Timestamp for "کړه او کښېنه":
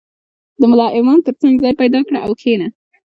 2.07-2.67